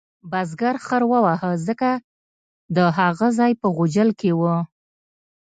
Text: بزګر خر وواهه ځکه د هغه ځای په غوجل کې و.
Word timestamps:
بزګر 0.31 0.75
خر 0.85 1.01
وواهه 1.11 1.51
ځکه 1.67 1.89
د 2.75 2.77
هغه 2.97 3.27
ځای 3.37 3.51
په 3.61 3.67
غوجل 3.75 4.09
کې 4.19 4.31
و. 4.39 4.41